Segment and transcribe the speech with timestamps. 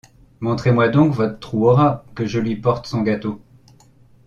[0.39, 3.39] Montrez-moi donc votre Trou aux Rats, que je lui porte son gâteau.